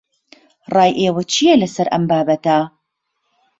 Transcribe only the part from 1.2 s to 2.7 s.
چییە لەسەر ئەم بابەتە؟